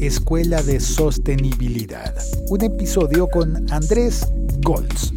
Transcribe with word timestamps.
Escuela 0.00 0.62
de 0.62 0.78
Sostenibilidad, 0.78 2.14
un 2.50 2.62
episodio 2.62 3.26
con 3.26 3.66
Andrés 3.72 4.24
Goltz. 4.62 5.12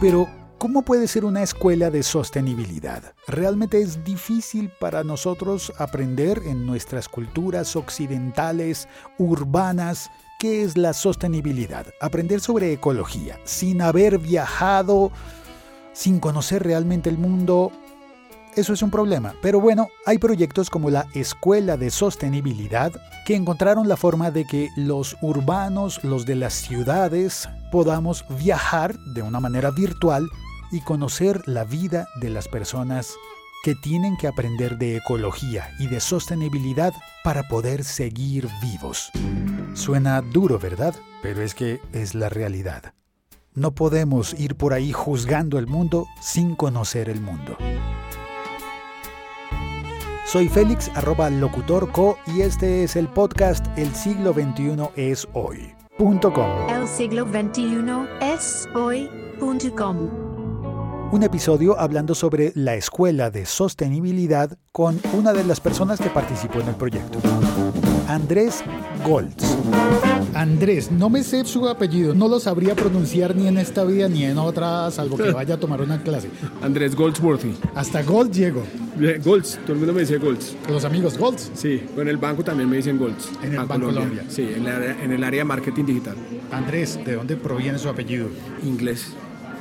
Pero, 0.00 0.26
¿cómo 0.56 0.82
puede 0.86 1.06
ser 1.06 1.26
una 1.26 1.42
escuela 1.42 1.90
de 1.90 2.02
sostenibilidad? 2.02 3.14
Realmente 3.28 3.82
es 3.82 4.02
difícil 4.04 4.70
para 4.80 5.04
nosotros 5.04 5.70
aprender 5.76 6.40
en 6.46 6.64
nuestras 6.64 7.06
culturas 7.06 7.76
occidentales, 7.76 8.88
urbanas, 9.18 10.10
qué 10.38 10.62
es 10.62 10.78
la 10.78 10.94
sostenibilidad. 10.94 11.84
Aprender 12.00 12.40
sobre 12.40 12.72
ecología 12.72 13.38
sin 13.44 13.82
haber 13.82 14.18
viajado, 14.18 15.12
sin 15.92 16.20
conocer 16.20 16.62
realmente 16.62 17.10
el 17.10 17.18
mundo, 17.18 17.70
eso 18.56 18.72
es 18.72 18.82
un 18.82 18.90
problema. 18.90 19.34
Pero 19.42 19.60
bueno, 19.60 19.88
hay 20.04 20.18
proyectos 20.18 20.70
como 20.70 20.90
la 20.90 21.06
Escuela 21.14 21.76
de 21.76 21.90
Sostenibilidad 21.90 22.92
que 23.26 23.36
encontraron 23.36 23.88
la 23.88 23.96
forma 23.96 24.30
de 24.30 24.46
que 24.46 24.70
los 24.76 25.16
urbanos, 25.20 26.02
los 26.02 26.26
de 26.26 26.36
las 26.36 26.54
ciudades, 26.54 27.48
podamos 27.70 28.24
viajar 28.38 28.98
de 28.98 29.22
una 29.22 29.40
manera 29.40 29.70
virtual 29.70 30.28
y 30.72 30.80
conocer 30.80 31.46
la 31.46 31.64
vida 31.64 32.08
de 32.20 32.30
las 32.30 32.48
personas 32.48 33.14
que 33.62 33.74
tienen 33.74 34.16
que 34.16 34.28
aprender 34.28 34.78
de 34.78 34.96
ecología 34.96 35.70
y 35.78 35.88
de 35.88 36.00
sostenibilidad 36.00 36.94
para 37.24 37.48
poder 37.48 37.84
seguir 37.84 38.48
vivos. 38.62 39.10
Suena 39.74 40.22
duro, 40.22 40.58
¿verdad? 40.58 40.94
Pero 41.22 41.42
es 41.42 41.54
que 41.54 41.80
es 41.92 42.14
la 42.14 42.28
realidad. 42.28 42.94
No 43.54 43.72
podemos 43.72 44.38
ir 44.38 44.54
por 44.54 44.72
ahí 44.72 44.92
juzgando 44.92 45.58
el 45.58 45.66
mundo 45.66 46.06
sin 46.20 46.54
conocer 46.54 47.08
el 47.08 47.20
mundo. 47.20 47.56
Soy 50.26 50.48
Félix, 50.48 50.90
arroba 50.96 51.30
locutorco, 51.30 52.18
y 52.26 52.40
este 52.40 52.82
es 52.82 52.96
el 52.96 53.06
podcast 53.06 53.64
El 53.78 53.94
siglo 53.94 54.32
XXI 54.32 54.76
es 54.96 55.28
hoy. 55.34 55.72
El 56.68 56.88
siglo 56.88 57.24
XXI 57.26 58.08
es 58.20 58.68
hoy.com. 58.74 60.25
Un 61.12 61.22
episodio 61.22 61.78
hablando 61.78 62.14
sobre 62.14 62.52
la 62.54 62.74
escuela 62.74 63.30
de 63.30 63.46
sostenibilidad 63.46 64.58
con 64.72 65.00
una 65.14 65.32
de 65.32 65.44
las 65.44 65.60
personas 65.60 66.00
que 66.00 66.10
participó 66.10 66.60
en 66.60 66.68
el 66.68 66.74
proyecto. 66.74 67.20
Andrés 68.08 68.62
Goltz. 69.06 69.44
Andrés, 70.34 70.90
no 70.90 71.08
me 71.08 71.22
sé 71.22 71.44
su 71.44 71.68
apellido, 71.68 72.14
no 72.14 72.28
lo 72.28 72.40
sabría 72.40 72.74
pronunciar 72.74 73.34
ni 73.34 73.46
en 73.46 73.56
esta 73.56 73.84
vida 73.84 74.08
ni 74.08 74.24
en 74.24 74.36
otra, 74.36 74.90
salvo 74.90 75.16
que 75.16 75.30
vaya 75.32 75.54
a 75.54 75.60
tomar 75.60 75.80
una 75.80 76.02
clase. 76.02 76.28
Andrés 76.60 76.94
Goldsworthy. 76.94 77.56
Hasta 77.74 78.02
Gold 78.02 78.32
llego. 78.32 78.62
Golds, 79.24 79.58
todo 79.62 79.74
el 79.74 79.78
mundo 79.78 79.92
me 79.92 80.00
dice 80.00 80.18
Golds. 80.18 80.56
Los 80.68 80.84
amigos 80.84 81.16
Golds. 81.16 81.50
Sí, 81.54 81.86
en 81.96 82.08
el 82.08 82.16
banco 82.16 82.42
también 82.42 82.68
me 82.68 82.76
dicen 82.76 82.98
Golds. 82.98 83.30
En 83.42 83.52
el 83.52 83.64
Banco 83.64 83.86
Colombia. 83.86 84.24
Sí, 84.28 84.42
en, 84.42 84.66
en 84.66 85.12
el 85.12 85.24
área 85.24 85.40
de 85.40 85.44
marketing 85.44 85.84
digital. 85.84 86.16
Andrés, 86.50 86.98
¿de 87.04 87.14
dónde 87.14 87.36
proviene 87.36 87.78
su 87.78 87.88
apellido? 87.88 88.28
Inglés. 88.62 89.12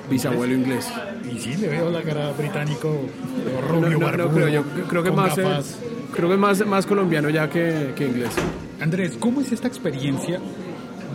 Bisabuelo 0.09 0.53
inglés. 0.53 0.87
Y 1.31 1.39
sí, 1.39 1.55
le 1.55 1.67
veo 1.67 1.89
la 1.89 2.01
cara 2.01 2.31
británico, 2.31 3.01
rubio, 3.69 3.99
no, 3.99 4.11
no, 4.11 4.17
no, 4.17 4.29
creo, 4.29 4.47
yo 4.47 4.63
creo 4.87 5.03
que 5.03 5.11
más, 5.11 5.37
eh, 5.37 5.61
creo 6.13 6.29
que 6.29 6.37
más, 6.37 6.65
más 6.65 6.85
colombiano 6.85 7.29
ya 7.29 7.49
que, 7.49 7.93
que 7.95 8.05
inglés. 8.05 8.31
Andrés, 8.79 9.17
¿cómo 9.19 9.41
es 9.41 9.51
esta 9.51 9.67
experiencia 9.67 10.39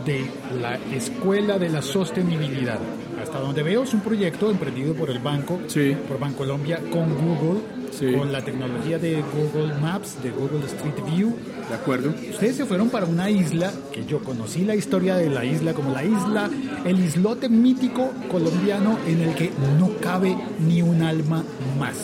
de 0.05 0.25
la 0.61 0.77
Escuela 0.95 1.59
de 1.59 1.69
la 1.69 1.83
Sostenibilidad? 1.83 2.79
Hasta 3.23 3.39
donde 3.39 3.63
veo 3.63 3.83
es 3.83 3.95
un 3.95 4.01
proyecto 4.01 4.51
emprendido 4.51 4.95
por 4.95 5.11
el 5.11 5.19
banco, 5.19 5.61
sí. 5.67 5.97
por 6.09 6.19
Bancolombia, 6.19 6.81
con 6.91 7.15
Google, 7.15 7.61
sí. 7.91 8.13
con 8.13 8.33
la 8.33 8.43
tecnología 8.43 8.99
de 8.99 9.23
Google 9.23 9.75
Maps, 9.81 10.23
de 10.23 10.31
Google 10.31 10.65
Street 10.67 10.95
View. 11.15 11.37
De 11.69 11.75
acuerdo. 11.75 12.11
Ustedes 12.31 12.57
se 12.57 12.67
fueron 12.67 12.89
para 12.91 13.07
una 13.07 13.31
isla 13.31 13.73
que 13.93 14.05
yo 14.05 14.21
conocí 14.21 14.65
la 14.65 14.75
historia 14.75 15.17
de 15.17 15.31
la 15.31 15.45
isla 15.45 15.75
como 15.75 15.91
la 15.93 16.05
isla, 16.05 16.51
el 16.85 16.99
islote 16.99 17.49
mítico 17.49 18.11
colombiano 18.31 18.99
en 19.07 19.21
el 19.21 19.35
que 19.35 19.53
no 19.79 19.91
cabe 20.01 20.37
ni 20.67 20.83
un 20.83 21.03
alma 21.03 21.45
más. 21.79 21.97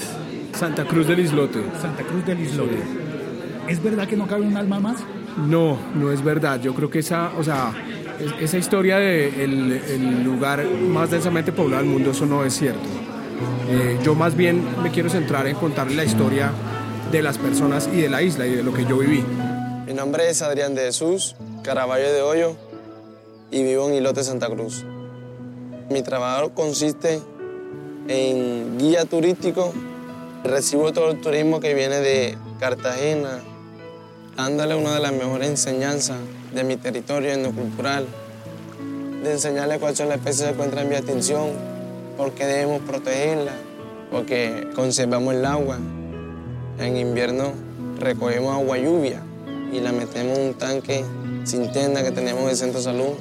Santa 0.53 0.85
Cruz 0.85 1.07
del 1.07 1.21
Islote. 1.21 1.61
Santa 1.81 2.03
Cruz 2.03 2.25
del 2.25 2.41
Islote. 2.41 2.77
Sí. 2.77 3.07
¿Es 3.69 3.83
verdad 3.83 4.07
que 4.07 4.17
no 4.17 4.27
cabe 4.27 4.43
un 4.43 4.57
alma 4.57 4.81
más? 4.81 4.99
No, 5.37 5.77
no 5.95 6.13
es 6.13 6.23
verdad. 6.23 6.61
Yo 6.61 6.75
creo 6.75 6.89
que 6.89 7.01
esa, 7.01 7.33
o 7.37 7.43
sea, 7.43 7.73
esa 8.41 8.59
historia 8.59 8.99
de 8.99 9.45
el, 9.45 10.25
lugar 10.25 10.65
más 10.65 11.11
densamente 11.11 11.53
poblado 11.53 11.83
del 11.83 11.91
mundo, 11.91 12.11
eso 12.11 12.27
no 12.27 12.45
es 12.45 12.55
cierto. 12.55 12.89
Eh, 13.69 13.99
yo 14.03 14.15
más 14.15 14.37
bien 14.37 14.65
me 14.83 14.91
quiero 14.91 15.11
centrar 15.11 15.47
en 15.47 15.57
contarle 15.57 15.95
la 15.95 16.05
historia 16.05 16.53
de 17.11 17.23
las 17.23 17.39
personas 17.39 17.89
y 17.93 18.01
de 18.01 18.09
la 18.09 18.23
isla 18.23 18.47
y 18.47 18.55
de 18.55 18.63
lo 18.63 18.73
que 18.73 18.85
yo 18.85 18.99
viví. 18.99 19.25
Mi 19.87 19.95
nombre 19.95 20.29
es 20.29 20.43
Adrián 20.43 20.75
de 20.75 20.83
Jesús, 20.83 21.37
Caraballo 21.63 22.13
de 22.13 22.23
Hoyo, 22.23 22.57
y 23.51 23.63
vivo 23.63 23.89
en 23.89 23.95
Islote 23.95 24.25
Santa 24.25 24.49
Cruz. 24.49 24.85
Mi 25.91 26.03
trabajo 26.03 26.51
consiste 26.51 27.21
en 28.09 28.79
guía 28.79 29.05
turístico. 29.05 29.73
Recibo 30.45 30.93
todo 30.93 31.11
el 31.11 31.21
turismo 31.21 31.61
que 31.61 31.75
viene 31.75 32.01
de 32.01 32.37
Cartagena, 32.61 33.41
dándole 34.37 34.75
una 34.75 34.95
de 34.95 35.01
las 35.01 35.13
mejores 35.13 35.49
enseñanzas 35.49 36.19
de 36.57 36.65
mi 36.65 36.77
territorio 36.79 37.31
etnocultural, 37.33 38.07
de 39.23 39.33
enseñarle 39.33 39.79
cuáles 39.79 39.99
son 39.99 40.09
las 40.09 40.17
especies 40.17 40.41
que 40.41 40.47
se 40.47 40.53
encuentran 40.55 40.85
en 40.85 40.89
vía 40.89 40.99
extinción, 40.99 41.51
por 42.17 42.33
qué 42.33 42.47
debemos 42.47 42.81
protegerlas, 42.81 43.55
porque 44.11 44.67
conservamos 44.75 45.35
el 45.35 45.45
agua. 45.45 45.79
En 46.79 46.97
invierno 46.97 47.53
recogemos 48.01 48.55
agua 48.55 48.79
lluvia 48.79 49.23
y 49.71 49.81
la 49.81 49.93
metemos 49.93 50.39
en 50.39 50.49
un 50.49 50.55
tanque 50.55 51.05
sin 51.45 51.71
tienda 51.73 52.03
que 52.03 52.11
tenemos 52.11 52.43
en 52.45 52.49
el 52.49 52.57
centro 52.57 52.79
de 52.79 52.85
salud 52.85 53.15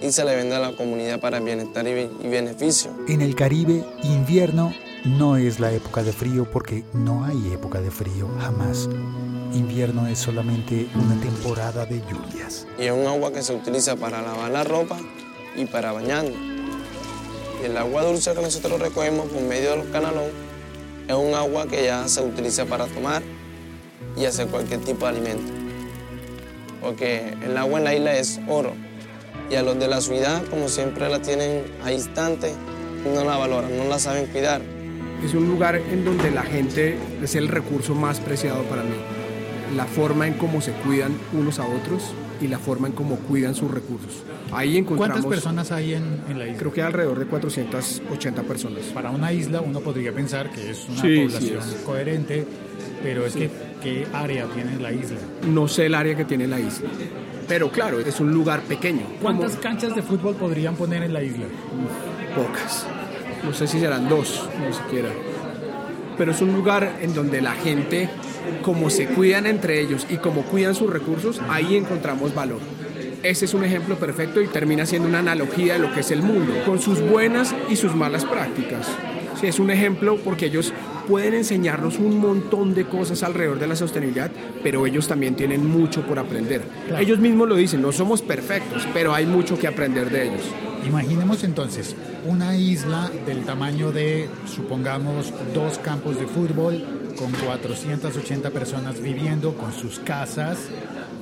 y 0.00 0.12
se 0.12 0.24
le 0.24 0.36
vende 0.36 0.54
a 0.54 0.60
la 0.60 0.76
comunidad 0.76 1.18
para 1.20 1.40
bienestar 1.40 1.84
y 1.86 2.28
beneficio. 2.28 2.92
En 3.08 3.22
el 3.22 3.34
Caribe, 3.34 3.84
invierno 4.04 4.72
no 5.04 5.36
es 5.36 5.58
la 5.58 5.72
época 5.72 6.04
de 6.04 6.12
frío 6.12 6.48
porque 6.50 6.84
no 6.92 7.24
hay 7.24 7.52
época 7.52 7.80
de 7.80 7.90
frío 7.90 8.28
jamás. 8.38 8.88
Invierno 9.54 10.06
es 10.06 10.18
solamente 10.18 10.88
una 10.94 11.20
temporada 11.20 11.84
de 11.84 12.00
lluvias. 12.00 12.66
Y 12.78 12.84
es 12.84 12.92
un 12.92 13.06
agua 13.06 13.32
que 13.32 13.42
se 13.42 13.54
utiliza 13.54 13.96
para 13.96 14.22
lavar 14.22 14.50
la 14.50 14.64
ropa 14.64 14.98
y 15.56 15.66
para 15.66 15.92
bañarnos. 15.92 16.38
Y 17.60 17.66
el 17.66 17.76
agua 17.76 18.02
dulce 18.02 18.32
que 18.34 18.40
nosotros 18.40 18.80
recogemos 18.80 19.28
por 19.28 19.42
medio 19.42 19.72
de 19.72 19.76
los 19.76 19.86
canalón 19.88 20.30
es 21.06 21.14
un 21.14 21.34
agua 21.34 21.66
que 21.66 21.84
ya 21.84 22.08
se 22.08 22.22
utiliza 22.22 22.64
para 22.64 22.86
tomar 22.86 23.22
y 24.16 24.24
hacer 24.24 24.46
cualquier 24.46 24.80
tipo 24.80 25.04
de 25.04 25.18
alimento. 25.18 25.52
Porque 26.80 27.34
el 27.44 27.56
agua 27.58 27.78
en 27.78 27.84
la 27.84 27.94
isla 27.94 28.16
es 28.16 28.40
oro. 28.48 28.72
Y 29.50 29.56
a 29.56 29.62
los 29.62 29.78
de 29.78 29.86
la 29.86 30.00
ciudad, 30.00 30.42
como 30.46 30.68
siempre 30.68 31.10
la 31.10 31.20
tienen 31.20 31.64
a 31.84 31.92
instante, 31.92 32.54
no 33.04 33.22
la 33.22 33.36
valoran, 33.36 33.76
no 33.76 33.84
la 33.84 33.98
saben 33.98 34.26
cuidar. 34.26 34.62
Es 35.22 35.34
un 35.34 35.46
lugar 35.46 35.76
en 35.76 36.06
donde 36.06 36.30
la 36.30 36.42
gente 36.42 36.96
es 37.22 37.34
el 37.34 37.48
recurso 37.48 37.94
más 37.94 38.18
preciado 38.18 38.62
para 38.62 38.82
mí. 38.82 39.21
La 39.76 39.86
forma 39.86 40.26
en 40.26 40.34
cómo 40.34 40.60
se 40.60 40.72
cuidan 40.72 41.12
unos 41.32 41.58
a 41.58 41.66
otros 41.66 42.12
y 42.40 42.48
la 42.48 42.58
forma 42.58 42.88
en 42.88 42.92
cómo 42.94 43.16
cuidan 43.16 43.54
sus 43.54 43.70
recursos. 43.70 44.22
Ahí 44.52 44.76
encontramos... 44.76 45.20
¿Cuántas 45.22 45.26
personas 45.26 45.72
hay 45.72 45.94
en, 45.94 46.20
en 46.28 46.38
la 46.38 46.46
isla? 46.46 46.58
Creo 46.58 46.72
que 46.72 46.82
alrededor 46.82 47.18
de 47.18 47.26
480 47.26 48.42
personas. 48.42 48.80
Para 48.92 49.10
una 49.10 49.32
isla 49.32 49.60
uno 49.60 49.80
podría 49.80 50.12
pensar 50.12 50.50
que 50.50 50.70
es 50.70 50.86
una 50.88 51.00
Sí, 51.00 51.16
población 51.24 51.62
sí 51.62 51.74
es. 51.76 51.82
coherente, 51.84 52.44
pero 53.02 53.24
es 53.24 53.34
que 53.34 53.50
¿qué 53.82 54.06
área 54.12 54.46
tiene 54.46 54.78
la 54.78 54.92
isla? 54.92 55.18
No 55.48 55.68
sé 55.68 55.86
el 55.86 55.94
área 55.94 56.14
que 56.16 56.24
tiene 56.24 56.46
la 56.46 56.60
isla. 56.60 56.88
Pero 57.48 57.70
claro, 57.70 57.98
es 58.00 58.20
un 58.20 58.32
lugar 58.32 58.60
pequeño. 58.62 59.02
¿Cuántas 59.22 59.52
Como- 59.52 59.62
canchas 59.62 59.94
de 59.94 60.02
fútbol 60.02 60.34
podrían 60.34 60.74
poner 60.76 61.02
en 61.02 61.12
la 61.12 61.22
isla? 61.22 61.44
Pocas. 62.36 62.86
No 63.44 63.52
sé 63.52 63.66
si 63.66 63.80
serán 63.80 64.08
dos, 64.08 64.48
no 64.60 64.72
siquiera. 64.72 65.08
Pero 66.18 66.32
es 66.32 66.40
un 66.42 66.52
lugar 66.54 66.98
en 67.00 67.14
donde 67.14 67.40
la 67.40 67.52
gente, 67.52 68.08
como 68.62 68.90
se 68.90 69.06
cuidan 69.06 69.46
entre 69.46 69.80
ellos 69.80 70.06
y 70.08 70.16
como 70.16 70.42
cuidan 70.42 70.74
sus 70.74 70.90
recursos, 70.90 71.40
ahí 71.48 71.76
encontramos 71.76 72.34
valor. 72.34 72.60
Ese 73.22 73.44
es 73.44 73.54
un 73.54 73.64
ejemplo 73.64 73.96
perfecto 73.96 74.40
y 74.40 74.48
termina 74.48 74.84
siendo 74.84 75.08
una 75.08 75.20
analogía 75.20 75.74
de 75.74 75.78
lo 75.78 75.92
que 75.92 76.00
es 76.00 76.10
el 76.10 76.22
mundo, 76.22 76.52
con 76.66 76.80
sus 76.80 77.00
buenas 77.00 77.54
y 77.68 77.76
sus 77.76 77.94
malas 77.94 78.24
prácticas. 78.24 78.88
Sí, 79.40 79.46
es 79.46 79.58
un 79.58 79.70
ejemplo 79.70 80.18
porque 80.24 80.46
ellos 80.46 80.72
pueden 81.08 81.34
enseñarnos 81.34 81.98
un 81.98 82.18
montón 82.18 82.74
de 82.74 82.84
cosas 82.84 83.22
alrededor 83.22 83.58
de 83.58 83.66
la 83.66 83.76
sostenibilidad, 83.76 84.30
pero 84.62 84.86
ellos 84.86 85.08
también 85.08 85.34
tienen 85.36 85.66
mucho 85.66 86.02
por 86.02 86.18
aprender. 86.18 86.62
Claro. 86.86 87.02
Ellos 87.02 87.18
mismos 87.18 87.48
lo 87.48 87.56
dicen, 87.56 87.82
no 87.82 87.92
somos 87.92 88.22
perfectos, 88.22 88.86
pero 88.92 89.14
hay 89.14 89.26
mucho 89.26 89.58
que 89.58 89.66
aprender 89.66 90.10
de 90.10 90.24
ellos. 90.24 90.42
Imaginemos 90.86 91.44
entonces 91.44 91.94
una 92.26 92.56
isla 92.56 93.10
del 93.26 93.44
tamaño 93.44 93.92
de, 93.92 94.28
supongamos, 94.46 95.32
dos 95.54 95.78
campos 95.78 96.18
de 96.18 96.26
fútbol, 96.26 96.84
con 97.16 97.30
480 97.32 98.50
personas 98.50 99.00
viviendo, 99.00 99.54
con 99.54 99.72
sus 99.72 100.00
casas, 100.00 100.58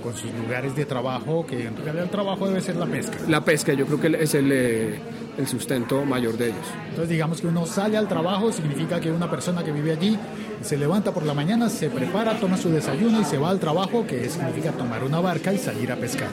con 0.03 0.17
sus 0.17 0.33
lugares 0.33 0.75
de 0.75 0.87
trabajo, 0.87 1.45
que 1.47 1.67
en 1.67 1.77
realidad 1.77 2.05
el 2.05 2.11
trabajo 2.11 2.49
debe 2.49 2.61
ser 2.61 2.77
la 2.77 2.87
pesca. 2.87 3.19
La 3.29 3.45
pesca, 3.45 3.73
yo 3.75 3.87
creo 3.87 4.01
que 4.01 4.23
es 4.23 4.35
el, 4.35 4.51
eh, 4.51 4.99
el 5.37 5.47
sustento 5.47 6.05
mayor 6.05 6.37
de 6.37 6.49
ellos. 6.49 6.67
Entonces 6.89 7.11
digamos 7.11 7.41
que 7.41 7.47
uno 7.47 7.67
sale 7.67 7.97
al 7.97 8.09
trabajo, 8.09 8.53
significa 8.53 9.01
que 9.01 9.11
una 9.11 9.31
persona 9.31 9.63
que 9.63 9.73
vive 9.73 9.93
allí 9.93 10.19
se 10.63 10.77
levanta 10.77 11.13
por 11.13 11.25
la 11.25 11.35
mañana, 11.35 11.69
se 11.69 11.91
prepara, 11.91 12.39
toma 12.39 12.57
su 12.57 12.71
desayuno 12.71 13.21
y 13.21 13.25
se 13.25 13.39
va 13.39 13.51
al 13.51 13.59
trabajo, 13.59 14.07
que 14.07 14.29
significa 14.29 14.73
tomar 14.73 15.05
una 15.05 15.21
barca 15.21 15.53
y 15.53 15.59
salir 15.59 15.93
a 15.93 15.97
pescar. 15.97 16.29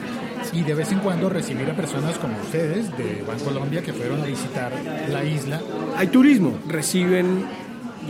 Y 0.53 0.63
de 0.63 0.73
vez 0.73 0.91
en 0.91 0.99
cuando 0.99 1.29
recibir 1.29 1.69
a 1.69 1.73
personas 1.73 2.17
como 2.17 2.37
ustedes 2.39 2.95
de 2.97 3.23
Colombia 3.43 3.81
que 3.81 3.93
fueron 3.93 4.21
a 4.21 4.25
visitar 4.25 4.71
la 5.09 5.23
isla. 5.23 5.61
Hay 5.97 6.07
turismo, 6.07 6.57
reciben 6.67 7.45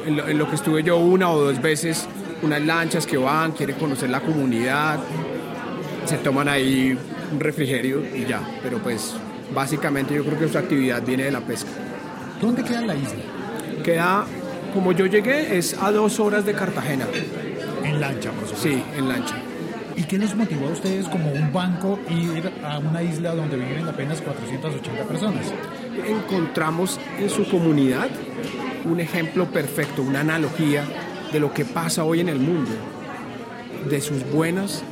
en 0.06 0.38
lo, 0.38 0.50
que 0.50 0.56
estuve 0.56 0.84
yo 0.84 0.98
una 0.98 1.30
o 1.30 1.40
dos 1.40 1.62
veces 1.62 2.08
unas 2.42 2.62
lanchas 2.62 3.06
que 3.06 3.18
van, 3.18 3.52
quieren 3.52 3.76
conocer 3.78 4.10
la 4.10 4.22
comunidad, 4.22 5.00
se 6.06 6.18
toman 6.18 6.48
ahí 6.48 6.98
un 7.32 7.40
refrigerio 7.40 8.04
y 8.16 8.26
ya, 8.26 8.42
pero 8.62 8.78
pues 8.78 9.16
básicamente 9.54 10.14
yo 10.14 10.24
creo 10.24 10.40
que 10.40 10.48
su 10.48 10.58
actividad 10.58 11.02
viene 11.04 11.24
de 11.24 11.32
la 11.32 11.42
pesca. 11.42 11.70
¿Dónde 12.42 12.64
queda 12.64 12.82
la 12.82 12.96
isla? 12.96 13.84
Queda, 13.84 14.26
como 14.74 14.92
yo 14.92 15.06
llegué, 15.08 15.58
es 15.58 15.76
a 15.82 15.92
dos 15.92 16.20
horas 16.20 16.46
de 16.46 16.54
Cartagena. 16.54 17.06
En 17.84 18.00
lancha, 18.00 18.32
por 18.32 18.48
supuesto. 18.48 18.70
Sí, 18.70 18.84
en 18.98 19.10
lancha. 19.10 19.36
¿Y 19.98 20.04
qué 20.04 20.20
les 20.20 20.36
motivó 20.36 20.68
a 20.68 20.72
ustedes 20.72 21.08
como 21.08 21.32
un 21.32 21.52
banco 21.52 22.00
ir 22.08 22.52
a 22.64 22.78
una 22.78 23.02
isla 23.02 23.34
donde 23.34 23.58
viven 23.58 23.88
apenas 23.88 24.22
480 24.22 25.04
personas? 25.06 25.52
Encontramos 26.08 27.00
en 27.18 27.28
su 27.32 27.50
comunidad 27.50 28.08
un 28.86 29.00
ejemplo 29.00 29.52
perfecto, 29.52 30.04
una 30.04 30.20
analogía 30.20 30.86
de 31.34 31.40
lo 31.40 31.52
que 31.52 31.66
pasa 31.66 32.04
hoy 32.04 32.20
en 32.20 32.30
el 32.30 32.38
mundo, 32.38 32.70
de 33.90 34.00
sus 34.00 34.24
buenas 34.32 34.84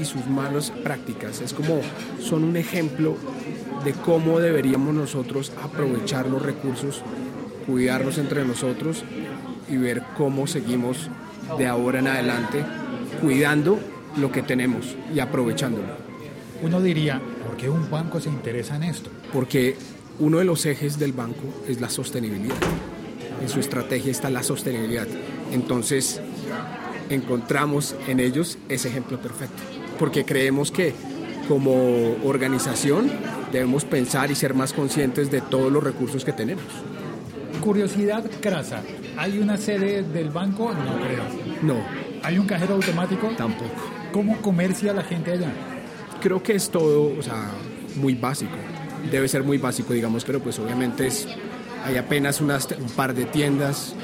y 0.00 0.04
sus 0.04 0.26
malas 0.26 0.72
prácticas. 0.82 1.40
Es 1.40 1.54
como 1.54 1.80
son 2.20 2.42
un 2.42 2.56
ejemplo 2.56 3.16
de 3.84 3.92
cómo 3.92 4.40
deberíamos 4.40 4.94
nosotros 4.94 5.52
aprovechar 5.62 6.26
los 6.26 6.42
recursos, 6.42 7.02
cuidarlos 7.66 8.18
entre 8.18 8.44
nosotros 8.44 9.04
y 9.70 9.76
ver 9.76 10.02
cómo 10.16 10.48
seguimos 10.48 11.08
de 11.56 11.68
ahora 11.68 12.00
en 12.00 12.08
adelante 12.08 12.64
cuidando 13.20 13.78
lo 14.16 14.30
que 14.30 14.42
tenemos 14.42 14.96
y 15.14 15.20
aprovechándolo. 15.20 15.88
Uno 16.62 16.80
diría, 16.80 17.20
¿por 17.46 17.56
qué 17.56 17.68
un 17.68 17.90
banco 17.90 18.20
se 18.20 18.28
interesa 18.28 18.76
en 18.76 18.84
esto? 18.84 19.10
Porque 19.32 19.76
uno 20.18 20.38
de 20.38 20.44
los 20.44 20.64
ejes 20.66 20.98
del 20.98 21.12
banco 21.12 21.42
es 21.68 21.80
la 21.80 21.90
sostenibilidad. 21.90 22.56
En 23.42 23.48
su 23.48 23.60
estrategia 23.60 24.10
está 24.10 24.30
la 24.30 24.42
sostenibilidad. 24.42 25.08
Entonces, 25.52 26.20
encontramos 27.10 27.94
en 28.08 28.20
ellos 28.20 28.58
ese 28.68 28.88
ejemplo 28.88 29.20
perfecto 29.20 29.62
porque 29.98 30.24
creemos 30.24 30.70
que 30.70 30.94
como 31.48 32.16
organización 32.24 33.10
debemos 33.52 33.84
pensar 33.84 34.30
y 34.30 34.34
ser 34.34 34.54
más 34.54 34.72
conscientes 34.72 35.30
de 35.30 35.40
todos 35.40 35.70
los 35.70 35.82
recursos 35.82 36.24
que 36.24 36.32
tenemos. 36.32 36.64
Curiosidad 37.60 38.24
crasa, 38.40 38.82
¿hay 39.16 39.38
una 39.38 39.56
sede 39.56 40.02
del 40.02 40.30
banco? 40.30 40.72
No 40.72 41.00
creo. 41.00 41.22
No. 41.62 41.76
¿Hay 42.22 42.38
un 42.38 42.46
cajero 42.46 42.74
automático? 42.74 43.28
Tampoco. 43.36 43.93
¿Cómo 44.14 44.40
comercia 44.40 44.92
la 44.92 45.02
gente 45.02 45.32
allá? 45.32 45.50
Creo 46.22 46.40
que 46.40 46.54
es 46.54 46.70
todo, 46.70 47.18
o 47.18 47.20
sea, 47.20 47.50
muy 47.96 48.14
básico. 48.14 48.52
Debe 49.10 49.26
ser 49.26 49.42
muy 49.42 49.58
básico, 49.58 49.92
digamos, 49.92 50.24
pero 50.24 50.38
pues 50.38 50.56
obviamente 50.60 51.08
es, 51.08 51.26
hay 51.84 51.96
apenas 51.96 52.40
unas, 52.40 52.68
un 52.80 52.90
par 52.90 53.12
de 53.12 53.24
tiendas, 53.24 53.96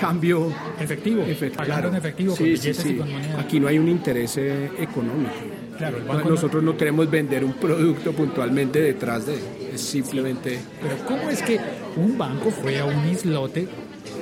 cambio 0.00 0.52
efectivo, 0.80 1.22
efectivo 1.22 1.88
en 1.88 1.94
efectivo 1.94 2.34
sí, 2.34 2.56
sí, 2.56 2.74
sí. 2.74 2.98
Aquí 3.38 3.60
no 3.60 3.68
hay 3.68 3.78
un 3.78 3.88
interés 3.88 4.36
eh, 4.36 4.72
económico. 4.80 5.30
Claro, 5.78 5.98
Nosotros 6.28 6.64
no... 6.64 6.76
queremos 6.76 7.08
vender 7.08 7.44
un 7.44 7.52
producto 7.52 8.10
puntualmente 8.10 8.80
detrás 8.80 9.26
de, 9.26 9.38
es 9.72 9.80
simplemente. 9.80 10.58
Pero 10.82 10.96
cómo 11.06 11.30
es 11.30 11.40
que 11.40 11.60
un 11.96 12.18
banco 12.18 12.50
fue 12.50 12.80
a 12.80 12.84
un 12.84 13.08
islote 13.08 13.68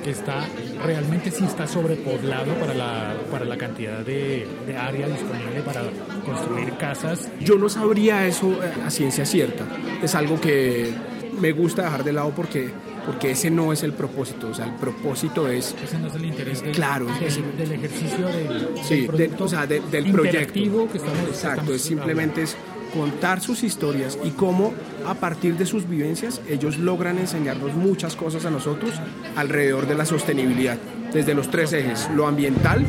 que 0.03 0.11
está 0.11 0.45
realmente 0.85 1.31
sí 1.31 1.45
está 1.45 1.65
sobrepoblado 1.65 2.53
para 2.55 2.73
la, 2.73 3.15
para 3.31 3.45
la 3.45 3.57
cantidad 3.57 3.99
de, 3.99 4.47
de, 4.67 4.77
área 4.77 5.07
disponible 5.07 5.61
para 5.65 5.81
construir 6.25 6.73
casas. 6.77 7.29
Yo 7.39 7.55
no 7.55 7.69
sabría 7.69 8.27
eso 8.27 8.51
eh, 8.63 8.71
a 8.85 8.89
ciencia 8.89 9.25
cierta. 9.25 9.65
Es 10.01 10.13
algo 10.15 10.39
que 10.39 10.93
me 11.39 11.51
gusta 11.51 11.83
dejar 11.83 12.03
de 12.03 12.13
lado 12.13 12.31
porque 12.35 12.71
porque 13.05 13.31
ese 13.31 13.49
no 13.49 13.73
es 13.73 13.83
el 13.83 13.93
propósito, 13.93 14.49
o 14.49 14.53
sea, 14.53 14.65
el 14.65 14.75
propósito 14.75 15.47
es... 15.47 15.75
Ese 15.83 15.99
no 15.99 16.07
es 16.07 16.15
el 16.15 16.25
interés 16.25 16.61
del, 16.61 16.71
claro, 16.71 17.05
del, 17.05 17.71
ejercicio 17.71 18.27
del, 18.27 18.69
sí, 18.81 19.07
o 19.37 19.47
sea, 19.47 19.67
del 19.67 20.11
proyecto. 20.11 20.53
Que 20.89 20.97
estamos, 20.97 21.27
Exacto, 21.27 21.73
es 21.73 21.81
simplemente 21.81 22.43
es 22.43 22.55
contar 22.93 23.41
sus 23.41 23.63
historias 23.63 24.17
y 24.23 24.29
cómo 24.31 24.73
a 25.05 25.15
partir 25.15 25.57
de 25.57 25.65
sus 25.65 25.89
vivencias 25.89 26.39
ellos 26.47 26.77
logran 26.77 27.17
enseñarnos 27.17 27.73
muchas 27.75 28.15
cosas 28.15 28.45
a 28.45 28.51
nosotros 28.51 28.93
alrededor 29.35 29.87
de 29.87 29.95
la 29.95 30.05
sostenibilidad, 30.05 30.77
desde 31.11 31.33
los 31.33 31.49
tres 31.49 31.73
ejes, 31.73 32.07
lo 32.15 32.27
ambiental, 32.27 32.85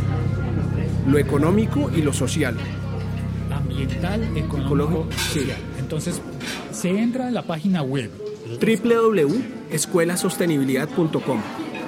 lo 1.06 1.16
económico 1.18 1.90
y 1.94 2.02
lo 2.02 2.12
social. 2.12 2.58
Ambiental, 3.50 4.22
económico, 4.36 5.08
social. 5.16 5.56
Entonces, 5.78 6.20
se 6.70 6.90
entra 6.90 7.28
en 7.28 7.34
la 7.34 7.42
página 7.42 7.82
web 7.82 8.10
www.escuelasostenibilidad.com. 8.60 11.40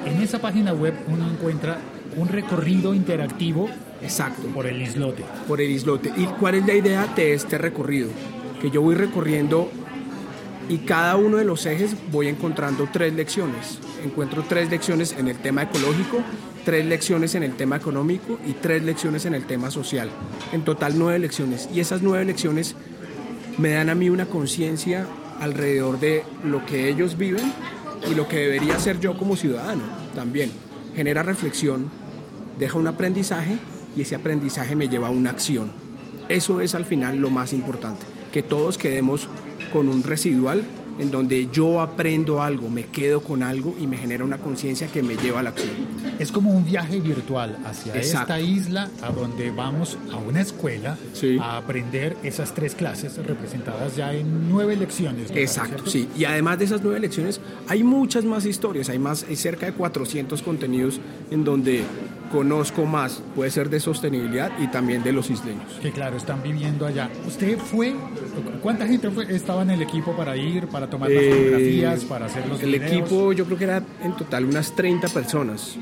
En 0.06 0.22
esa 0.22 0.40
página 0.40 0.72
web 0.72 0.94
uno 1.08 1.30
encuentra 1.30 1.76
un 2.16 2.28
recorrido 2.28 2.94
interactivo 2.94 3.68
Exacto. 4.02 4.42
por 4.48 4.66
el 4.66 4.80
islote. 4.82 5.24
Por 5.48 5.60
el 5.60 5.70
islote. 5.70 6.12
¿Y 6.16 6.26
cuál 6.26 6.56
es 6.56 6.66
la 6.66 6.74
idea 6.74 7.06
de 7.14 7.34
este 7.34 7.58
recorrido? 7.58 8.08
Que 8.60 8.70
yo 8.70 8.82
voy 8.82 8.94
recorriendo 8.94 9.70
y 10.68 10.78
cada 10.78 11.16
uno 11.16 11.36
de 11.36 11.44
los 11.44 11.64
ejes 11.66 11.94
voy 12.10 12.28
encontrando 12.28 12.88
tres 12.92 13.14
lecciones. 13.14 13.78
Encuentro 14.04 14.44
tres 14.48 14.70
lecciones 14.70 15.14
en 15.16 15.28
el 15.28 15.36
tema 15.36 15.62
ecológico, 15.62 16.18
tres 16.64 16.84
lecciones 16.86 17.34
en 17.34 17.42
el 17.42 17.54
tema 17.54 17.76
económico 17.76 18.38
y 18.46 18.52
tres 18.52 18.82
lecciones 18.82 19.24
en 19.26 19.34
el 19.34 19.46
tema 19.46 19.70
social. 19.70 20.10
En 20.52 20.62
total 20.62 20.94
nueve 20.98 21.18
lecciones. 21.18 21.68
Y 21.72 21.80
esas 21.80 22.02
nueve 22.02 22.24
lecciones 22.24 22.74
me 23.58 23.70
dan 23.70 23.88
a 23.88 23.94
mí 23.94 24.10
una 24.10 24.26
conciencia 24.26 25.06
alrededor 25.40 26.00
de 26.00 26.24
lo 26.44 26.64
que 26.66 26.88
ellos 26.88 27.16
viven 27.16 27.52
y 28.10 28.14
lo 28.14 28.28
que 28.28 28.38
debería 28.38 28.78
ser 28.78 29.00
yo 29.00 29.16
como 29.16 29.36
ciudadano 29.36 29.82
también. 30.14 30.50
Genera 30.94 31.22
reflexión, 31.22 31.90
deja 32.58 32.78
un 32.78 32.86
aprendizaje 32.86 33.58
y 33.96 34.02
ese 34.02 34.14
aprendizaje 34.14 34.76
me 34.76 34.88
lleva 34.88 35.08
a 35.08 35.10
una 35.10 35.30
acción. 35.30 35.70
Eso 36.28 36.60
es 36.60 36.74
al 36.74 36.84
final 36.84 37.16
lo 37.18 37.30
más 37.30 37.52
importante, 37.52 38.04
que 38.32 38.42
todos 38.42 38.78
quedemos 38.78 39.28
con 39.72 39.88
un 39.88 40.02
residual 40.02 40.64
en 40.98 41.10
donde 41.10 41.48
yo 41.52 41.80
aprendo 41.80 42.42
algo, 42.42 42.68
me 42.70 42.86
quedo 42.86 43.20
con 43.20 43.42
algo 43.42 43.74
y 43.78 43.86
me 43.86 43.96
genera 43.96 44.24
una 44.24 44.38
conciencia 44.38 44.86
que 44.88 45.02
me 45.02 45.16
lleva 45.16 45.40
a 45.40 45.42
la 45.42 45.50
acción. 45.50 45.70
Es 46.18 46.32
como 46.32 46.50
un 46.50 46.64
viaje 46.64 47.00
virtual 47.00 47.58
hacia 47.64 47.94
esta 47.94 48.40
isla 48.40 48.90
a 49.02 49.10
donde 49.10 49.50
vamos 49.50 49.98
a 50.12 50.16
una 50.16 50.40
escuela 50.40 50.96
a 51.40 51.56
aprender 51.58 52.16
esas 52.22 52.54
tres 52.54 52.74
clases 52.74 53.16
representadas 53.18 53.96
ya 53.96 54.12
en 54.14 54.48
nueve 54.48 54.76
lecciones. 54.76 55.30
Exacto, 55.34 55.86
sí. 55.86 56.08
Y 56.16 56.24
además 56.24 56.58
de 56.58 56.64
esas 56.64 56.82
nueve 56.82 57.00
lecciones 57.00 57.40
hay 57.68 57.82
muchas 57.82 58.24
más 58.24 58.46
historias, 58.46 58.88
hay 58.88 58.98
más, 58.98 59.24
hay 59.28 59.36
cerca 59.36 59.66
de 59.66 59.72
400 59.72 60.40
contenidos 60.42 61.00
en 61.30 61.44
donde 61.44 61.84
conozco 62.30 62.86
más, 62.86 63.22
puede 63.34 63.50
ser 63.50 63.70
de 63.70 63.80
sostenibilidad 63.80 64.50
y 64.58 64.68
también 64.68 65.02
de 65.02 65.12
los 65.12 65.30
isleños. 65.30 65.78
Que 65.80 65.92
claro, 65.92 66.16
están 66.16 66.42
viviendo 66.42 66.86
allá. 66.86 67.10
¿Usted 67.26 67.58
fue? 67.58 67.94
¿Cuánta 68.62 68.86
gente 68.86 69.10
fue, 69.10 69.34
estaba 69.34 69.62
en 69.62 69.70
el 69.70 69.82
equipo 69.82 70.16
para 70.16 70.36
ir, 70.36 70.66
para 70.68 70.88
tomar 70.88 71.10
las 71.10 71.24
fotografías, 71.24 72.02
eh, 72.02 72.06
para 72.08 72.26
hacer 72.26 72.48
los 72.48 72.62
El 72.62 72.74
equipo 72.74 73.32
yo 73.32 73.44
creo 73.44 73.58
que 73.58 73.64
era 73.64 73.82
en 74.02 74.16
total 74.16 74.44
unas 74.44 74.74
30 74.74 75.08
personas, 75.08 75.76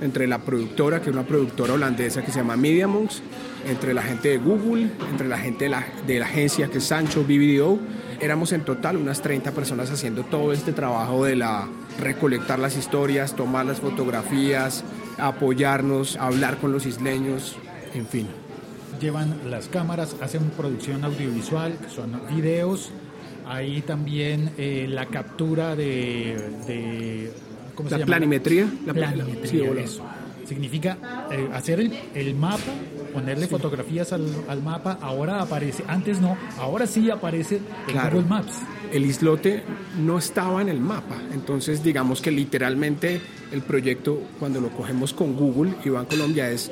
entre 0.00 0.26
la 0.26 0.38
productora, 0.38 1.00
que 1.00 1.10
es 1.10 1.14
una 1.14 1.24
productora 1.24 1.74
holandesa 1.74 2.22
que 2.24 2.32
se 2.32 2.38
llama 2.38 2.56
MediaMonks, 2.56 3.22
entre 3.68 3.94
la 3.94 4.02
gente 4.02 4.30
de 4.30 4.38
Google, 4.38 4.88
entre 5.10 5.28
la 5.28 5.38
gente 5.38 5.64
de 5.64 5.70
la, 5.70 5.86
de 6.06 6.18
la 6.18 6.26
agencia 6.26 6.68
que 6.68 6.78
es 6.78 6.84
Sancho 6.84 7.22
BBDO, 7.22 7.78
éramos 8.20 8.52
en 8.52 8.64
total 8.64 8.96
unas 8.96 9.22
30 9.22 9.52
personas 9.52 9.90
haciendo 9.90 10.24
todo 10.24 10.52
este 10.52 10.72
trabajo 10.72 11.24
de 11.24 11.36
la 11.36 11.68
recolectar 12.00 12.58
las 12.58 12.76
historias, 12.76 13.34
tomar 13.36 13.66
las 13.66 13.80
fotografías, 13.80 14.84
apoyarnos, 15.28 16.16
hablar 16.16 16.58
con 16.58 16.72
los 16.72 16.86
isleños, 16.86 17.56
en 17.94 18.06
fin. 18.06 18.26
Llevan 19.00 19.50
las 19.50 19.68
cámaras, 19.68 20.16
hacen 20.20 20.50
producción 20.50 21.04
audiovisual, 21.04 21.76
son 21.94 22.20
videos, 22.34 22.90
ahí 23.46 23.80
también 23.82 24.52
eh, 24.58 24.86
la 24.88 25.06
captura 25.06 25.74
de, 25.76 27.32
¿cómo 27.74 27.88
se 27.88 27.98
la 27.98 28.06
planimetría, 28.06 28.68
la 28.86 28.94
planimetría, 28.94 29.70
eso. 29.80 30.04
Significa 30.46 30.98
eh, 31.30 31.48
hacer 31.52 31.80
el, 32.14 32.34
mapa, 32.34 32.72
ponerle 33.12 33.46
fotografías 33.46 34.12
al, 34.12 34.62
mapa, 34.62 34.98
ahora 35.00 35.40
aparece, 35.42 35.84
antes 35.88 36.20
no, 36.20 36.36
ahora 36.58 36.86
sí 36.86 37.10
aparece 37.10 37.60
en 37.88 37.94
Google 38.10 38.28
Maps. 38.28 38.52
El 38.92 39.04
islote 39.06 39.62
no 39.98 40.18
estaba 40.18 40.60
en 40.62 40.68
el 40.68 40.80
mapa, 40.80 41.16
entonces 41.32 41.82
digamos 41.82 42.20
que 42.20 42.30
literalmente 42.30 43.20
el 43.52 43.62
proyecto 43.62 44.20
cuando 44.38 44.60
lo 44.60 44.70
cogemos 44.70 45.12
con 45.12 45.34
Google 45.36 45.74
y 45.84 45.88
Colombia 45.90 46.50
es 46.50 46.70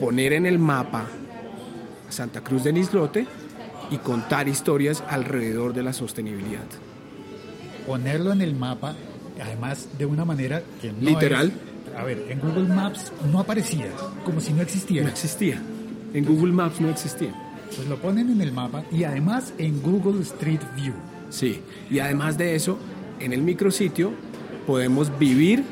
poner 0.00 0.32
en 0.32 0.46
el 0.46 0.58
mapa 0.58 1.06
Santa 2.08 2.42
Cruz 2.42 2.64
del 2.64 2.78
Islote 2.78 3.26
y 3.90 3.98
contar 3.98 4.48
historias 4.48 5.02
alrededor 5.08 5.72
de 5.74 5.82
la 5.82 5.92
sostenibilidad. 5.92 6.64
ponerlo 7.86 8.32
en 8.32 8.42
el 8.42 8.54
mapa, 8.54 8.94
además 9.42 9.88
de 9.96 10.04
una 10.04 10.24
manera 10.26 10.62
que 10.82 10.92
no 10.92 11.08
Literal. 11.08 11.48
es- 11.48 11.96
a 11.98 12.04
ver, 12.04 12.26
en 12.28 12.38
Google 12.38 12.68
Maps 12.68 13.12
no 13.32 13.40
aparecía, 13.40 13.86
como 14.24 14.40
si 14.40 14.52
no 14.52 14.60
existiera. 14.62 15.06
No 15.06 15.10
existía. 15.12 15.60
En 16.14 16.24
Google 16.24 16.52
Maps 16.52 16.80
no 16.80 16.88
existía. 16.88 17.32
Pues 17.76 17.86
lo 17.88 17.96
ponen 17.96 18.30
en 18.30 18.40
el 18.40 18.52
mapa 18.52 18.84
y 18.90 19.04
además 19.04 19.52
en 19.58 19.82
Google 19.82 20.22
Street 20.22 20.60
View. 20.74 20.94
Sí, 21.30 21.60
y 21.90 21.98
además 21.98 22.38
de 22.38 22.54
eso, 22.54 22.78
en 23.20 23.32
el 23.32 23.42
micrositio 23.42 24.12
podemos 24.66 25.16
vivir 25.18 25.64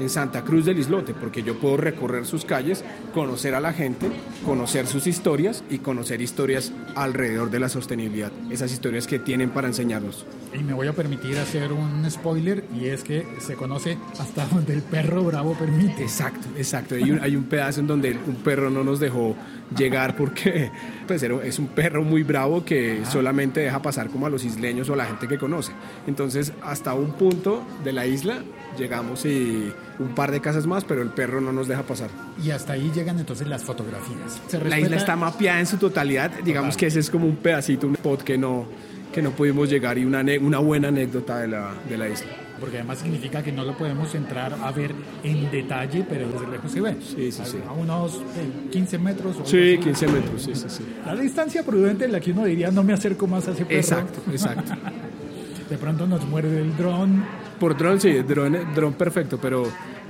en 0.00 0.08
Santa 0.08 0.42
Cruz 0.42 0.64
del 0.64 0.78
Islote, 0.78 1.12
porque 1.14 1.42
yo 1.42 1.58
puedo 1.58 1.76
recorrer 1.76 2.26
sus 2.26 2.44
calles, 2.44 2.82
conocer 3.12 3.54
a 3.54 3.60
la 3.60 3.72
gente, 3.72 4.06
conocer 4.44 4.86
sus 4.86 5.06
historias 5.06 5.62
y 5.68 5.78
conocer 5.78 6.22
historias 6.22 6.72
alrededor 6.94 7.50
de 7.50 7.60
la 7.60 7.68
sostenibilidad, 7.68 8.32
esas 8.50 8.72
historias 8.72 9.06
que 9.06 9.18
tienen 9.18 9.50
para 9.50 9.68
enseñarnos. 9.68 10.24
Y 10.58 10.62
me 10.62 10.72
voy 10.72 10.86
a 10.86 10.94
permitir 10.94 11.38
hacer 11.38 11.72
un 11.72 12.10
spoiler 12.10 12.59
y 12.78 12.86
es 12.86 13.02
que 13.02 13.26
se 13.40 13.54
conoce 13.54 13.98
hasta 14.18 14.46
donde 14.46 14.74
el 14.74 14.82
perro 14.82 15.24
bravo 15.24 15.54
permite. 15.54 16.02
Exacto, 16.02 16.48
exacto. 16.56 16.94
Hay 16.94 17.10
un, 17.10 17.20
hay 17.20 17.36
un 17.36 17.44
pedazo 17.44 17.80
en 17.80 17.86
donde 17.86 18.16
un 18.26 18.36
perro 18.36 18.70
no 18.70 18.84
nos 18.84 19.00
dejó 19.00 19.36
llegar 19.76 20.16
porque 20.16 20.70
pues, 21.06 21.22
es 21.22 21.58
un 21.58 21.68
perro 21.68 22.02
muy 22.02 22.22
bravo 22.22 22.64
que 22.64 23.02
solamente 23.10 23.60
deja 23.60 23.80
pasar 23.82 24.08
como 24.08 24.26
a 24.26 24.30
los 24.30 24.44
isleños 24.44 24.88
o 24.88 24.94
a 24.94 24.96
la 24.96 25.06
gente 25.06 25.28
que 25.28 25.38
conoce. 25.38 25.72
Entonces, 26.06 26.52
hasta 26.62 26.94
un 26.94 27.12
punto 27.12 27.62
de 27.84 27.92
la 27.92 28.06
isla 28.06 28.42
llegamos 28.78 29.24
y 29.26 29.72
un 29.98 30.14
par 30.14 30.30
de 30.30 30.40
casas 30.40 30.66
más, 30.66 30.84
pero 30.84 31.02
el 31.02 31.10
perro 31.10 31.40
no 31.40 31.52
nos 31.52 31.68
deja 31.68 31.82
pasar. 31.82 32.10
Y 32.42 32.50
hasta 32.50 32.74
ahí 32.74 32.90
llegan 32.94 33.18
entonces 33.18 33.46
las 33.48 33.64
fotografías. 33.64 34.40
Se 34.48 34.62
La 34.64 34.78
isla 34.78 34.96
está 34.96 35.16
mapeada 35.16 35.60
en 35.60 35.66
su 35.66 35.76
totalidad. 35.76 36.30
Digamos 36.44 36.76
que 36.76 36.86
ese 36.86 37.00
es 37.00 37.10
como 37.10 37.26
un 37.26 37.36
pedacito, 37.36 37.86
un 37.86 37.94
spot 37.94 38.22
que 38.22 38.38
no, 38.38 38.66
que 39.12 39.22
no 39.22 39.30
pudimos 39.30 39.68
llegar 39.68 39.98
y 39.98 40.04
una, 40.04 40.24
una 40.40 40.58
buena 40.58 40.88
anécdota 40.88 41.38
de 41.38 41.48
la, 41.48 41.74
de 41.88 41.98
la 41.98 42.08
isla. 42.08 42.49
Porque 42.60 42.76
además 42.76 42.98
significa 42.98 43.42
que 43.42 43.50
no 43.52 43.64
lo 43.64 43.74
podemos 43.76 44.14
entrar 44.14 44.52
a 44.52 44.70
ver 44.70 44.92
en 45.24 45.50
detalle, 45.50 46.04
pero 46.08 46.28
desde 46.28 46.46
lejos 46.46 46.70
se 46.70 46.80
ve. 46.82 46.96
Sí, 47.00 47.32
sí, 47.32 47.40
A- 47.42 47.44
sí. 47.46 47.58
A 47.66 47.72
unos 47.72 48.16
eh, 48.16 48.68
15 48.70 48.98
metros. 48.98 49.36
o 49.40 49.46
Sí, 49.46 49.74
así. 49.74 49.78
15 49.78 50.08
metros, 50.08 50.42
sí, 50.42 50.54
sí, 50.54 50.66
sí. 50.68 50.84
La 51.06 51.16
distancia 51.16 51.62
prudente 51.64 52.04
en 52.04 52.12
la 52.12 52.20
que 52.20 52.32
uno 52.32 52.44
diría 52.44 52.70
no 52.70 52.82
me 52.82 52.92
acerco 52.92 53.26
más 53.26 53.48
a 53.48 53.52
ese 53.52 53.64
perro. 53.64 53.78
Exacto, 53.80 54.20
exacto. 54.30 54.72
De 55.70 55.78
pronto 55.78 56.06
nos 56.06 56.24
muerde 56.26 56.60
el 56.60 56.76
dron. 56.76 57.24
Por 57.58 57.76
dron, 57.78 58.00
sí, 58.00 58.12
dron, 58.22 58.56
dron 58.74 58.92
perfecto, 58.94 59.38
pero 59.40 59.64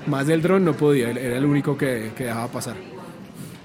más 0.07 0.27
del 0.27 0.41
dron 0.43 0.65
no 0.65 0.73
podía, 0.73 1.11
era 1.11 1.37
el 1.37 1.45
único 1.45 1.77
que, 1.77 2.13
que 2.17 2.25
dejaba 2.25 2.49
pasar. 2.49 2.77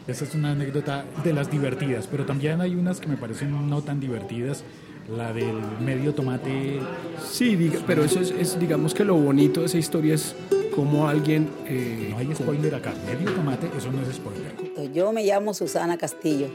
Esa 0.08 0.26
es 0.26 0.36
una 0.36 0.52
anécdota 0.52 1.06
de 1.24 1.34
las 1.34 1.50
divertidas, 1.50 2.08
pero 2.08 2.26
también 2.26 2.62
hay 2.62 2.76
unas 2.76 3.00
que 3.00 3.08
me 3.08 3.18
parecen 3.18 3.70
no 3.70 3.82
tan 3.82 4.00
divertidas. 4.00 4.64
La 5.10 5.32
del 5.34 5.54
medio 5.82 6.14
tomate. 6.16 6.80
Sí, 7.24 7.56
diga- 7.56 7.80
pero 7.86 8.04
eso 8.04 8.20
es, 8.20 8.32
es, 8.32 8.60
digamos 8.60 8.94
que 8.96 9.04
lo 9.06 9.16
bonito 9.16 9.60
de 9.60 9.68
esa 9.68 9.78
historia 9.78 10.16
es 10.16 10.36
cómo 10.76 11.08
alguien... 11.08 11.48
eh, 11.68 12.08
No 12.12 12.18
hay 12.18 12.34
spoiler 12.34 12.74
acá. 12.74 12.94
Medio 13.06 13.32
tomate, 13.34 13.70
eso 13.78 13.92
no 13.92 14.02
es 14.02 14.16
spoiler. 14.16 14.92
Yo 14.94 15.12
me 15.12 15.24
llamo 15.24 15.54
Susana 15.54 15.98
Castillo. 15.98 16.48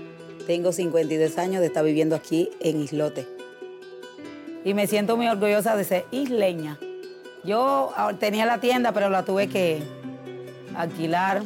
Tengo 0.46 0.72
52 0.72 1.38
años 1.38 1.60
de 1.60 1.66
estar 1.68 1.84
viviendo 1.84 2.16
aquí 2.16 2.50
en 2.60 2.80
Islote. 2.80 3.26
Y 4.64 4.74
me 4.74 4.86
siento 4.88 5.16
muy 5.16 5.28
orgullosa 5.28 5.76
de 5.76 5.84
ser 5.84 6.04
isleña. 6.10 6.76
Yo 7.44 7.92
ah, 7.96 8.12
tenía 8.18 8.46
la 8.46 8.60
tienda, 8.60 8.92
pero 8.92 9.10
la 9.10 9.24
tuve 9.24 9.46
que 9.48 9.80
alquilar. 10.74 11.42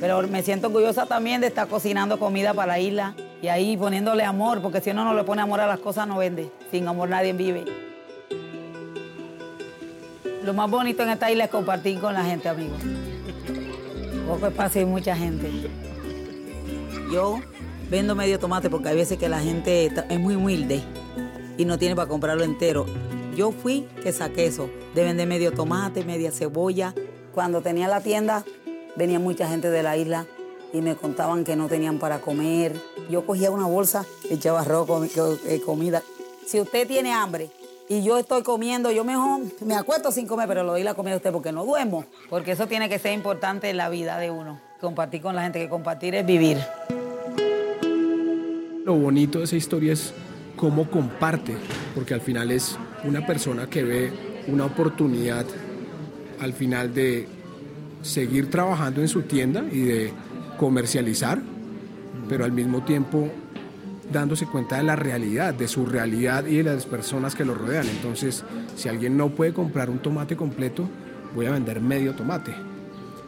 Pero 0.00 0.26
me 0.28 0.42
siento 0.42 0.66
orgullosa 0.66 1.06
también 1.06 1.40
de 1.40 1.46
estar 1.46 1.68
cocinando 1.68 2.18
comida 2.18 2.54
para 2.54 2.72
la 2.72 2.80
isla 2.80 3.14
y 3.42 3.48
ahí 3.48 3.76
poniéndole 3.76 4.24
amor, 4.24 4.60
porque 4.60 4.80
si 4.80 4.90
uno 4.90 5.04
no 5.04 5.14
le 5.14 5.24
pone 5.24 5.42
amor 5.42 5.60
a 5.60 5.66
las 5.66 5.80
cosas 5.80 6.06
no 6.06 6.18
vende. 6.18 6.50
Sin 6.70 6.86
amor 6.86 7.08
nadie 7.08 7.32
vive. 7.32 7.64
Lo 10.44 10.54
más 10.54 10.70
bonito 10.70 11.02
en 11.02 11.10
esta 11.10 11.30
isla 11.30 11.44
es 11.44 11.50
compartir 11.50 12.00
con 12.00 12.14
la 12.14 12.24
gente, 12.24 12.48
amigos. 12.48 12.80
Poco 14.26 14.46
espacio 14.46 14.82
y 14.82 14.84
mucha 14.84 15.16
gente. 15.16 15.50
Yo 17.12 17.40
vendo 17.90 18.14
medio 18.14 18.38
tomate 18.38 18.70
porque 18.70 18.88
hay 18.88 18.96
veces 18.96 19.18
que 19.18 19.28
la 19.28 19.40
gente 19.40 19.90
es 20.08 20.20
muy 20.20 20.34
humilde 20.34 20.82
y 21.56 21.64
no 21.64 21.78
tiene 21.78 21.96
para 21.96 22.08
comprarlo 22.08 22.44
entero. 22.44 22.86
Yo 23.36 23.52
fui 23.52 23.86
que 24.02 24.12
saqué 24.12 24.46
eso, 24.46 24.70
de 24.94 25.04
vender 25.04 25.26
medio 25.26 25.52
tomate, 25.52 26.04
media 26.04 26.30
cebolla. 26.30 26.94
Cuando 27.34 27.62
tenía 27.62 27.88
la 27.88 28.00
tienda, 28.00 28.44
venía 28.96 29.18
mucha 29.18 29.48
gente 29.48 29.70
de 29.70 29.82
la 29.82 29.96
isla 29.96 30.26
y 30.72 30.80
me 30.80 30.96
contaban 30.96 31.44
que 31.44 31.56
no 31.56 31.68
tenían 31.68 31.98
para 31.98 32.20
comer. 32.20 32.74
Yo 33.10 33.26
cogía 33.26 33.50
una 33.50 33.66
bolsa, 33.66 34.04
echaba 34.28 34.60
arroz, 34.60 34.88
eh, 35.46 35.60
comida. 35.64 36.02
Si 36.46 36.60
usted 36.60 36.86
tiene 36.86 37.12
hambre 37.12 37.50
y 37.88 38.02
yo 38.02 38.18
estoy 38.18 38.42
comiendo, 38.42 38.90
yo 38.90 39.04
mejor 39.04 39.40
me 39.64 39.74
acuesto 39.74 40.12
sin 40.12 40.26
comer, 40.26 40.48
pero 40.48 40.62
le 40.62 40.70
doy 40.70 40.82
la 40.82 40.94
comida 40.94 41.14
a 41.14 41.16
usted 41.16 41.32
porque 41.32 41.52
no 41.52 41.64
duermo. 41.64 42.04
Porque 42.28 42.52
eso 42.52 42.66
tiene 42.66 42.88
que 42.88 42.98
ser 42.98 43.12
importante 43.12 43.70
en 43.70 43.76
la 43.76 43.88
vida 43.88 44.18
de 44.18 44.30
uno. 44.30 44.60
Compartir 44.80 45.20
con 45.20 45.34
la 45.34 45.42
gente, 45.42 45.58
que 45.58 45.68
compartir 45.68 46.14
es 46.14 46.24
vivir. 46.24 46.58
Lo 48.84 48.94
bonito 48.94 49.38
de 49.38 49.44
esa 49.44 49.56
historia 49.56 49.92
es 49.92 50.12
cómo 50.56 50.90
comparte, 50.90 51.56
porque 51.94 52.14
al 52.14 52.20
final 52.20 52.50
es 52.50 52.78
una 53.04 53.26
persona 53.26 53.68
que 53.68 53.82
ve 53.82 54.12
una 54.46 54.64
oportunidad 54.64 55.44
al 56.40 56.52
final 56.52 56.94
de 56.94 57.28
seguir 58.02 58.50
trabajando 58.50 59.00
en 59.00 59.08
su 59.08 59.22
tienda 59.22 59.64
y 59.70 59.80
de 59.80 60.12
comercializar, 60.60 61.40
pero 62.28 62.44
al 62.44 62.52
mismo 62.52 62.82
tiempo 62.82 63.30
dándose 64.12 64.44
cuenta 64.44 64.76
de 64.76 64.82
la 64.82 64.94
realidad, 64.94 65.54
de 65.54 65.66
su 65.66 65.86
realidad 65.86 66.44
y 66.44 66.56
de 66.56 66.64
las 66.64 66.84
personas 66.84 67.34
que 67.34 67.46
lo 67.46 67.54
rodean. 67.54 67.88
Entonces, 67.88 68.44
si 68.76 68.90
alguien 68.90 69.16
no 69.16 69.30
puede 69.30 69.54
comprar 69.54 69.88
un 69.88 70.00
tomate 70.00 70.36
completo, 70.36 70.86
voy 71.34 71.46
a 71.46 71.50
vender 71.52 71.80
medio 71.80 72.14
tomate. 72.14 72.52